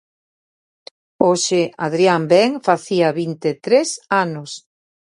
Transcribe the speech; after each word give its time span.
Hoxe, 1.25 1.61
Adrián 1.85 2.23
Ben 2.33 2.51
facía 2.67 3.09
vinte 3.21 3.47
e 3.53 3.55
tres 3.65 3.89
anos. 4.23 4.51